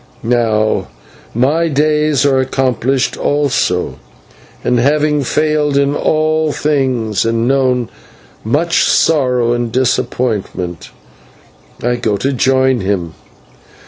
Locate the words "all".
5.95-6.51